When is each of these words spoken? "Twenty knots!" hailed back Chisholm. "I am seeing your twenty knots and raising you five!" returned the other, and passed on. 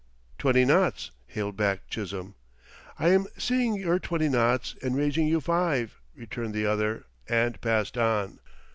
"Twenty 0.39 0.65
knots!" 0.65 1.11
hailed 1.27 1.55
back 1.55 1.87
Chisholm. 1.87 2.33
"I 2.97 3.09
am 3.09 3.27
seeing 3.37 3.75
your 3.75 3.99
twenty 3.99 4.29
knots 4.29 4.73
and 4.81 4.95
raising 4.97 5.27
you 5.27 5.39
five!" 5.39 5.99
returned 6.15 6.55
the 6.55 6.65
other, 6.65 7.05
and 7.29 7.61
passed 7.61 7.99
on. 7.99 8.39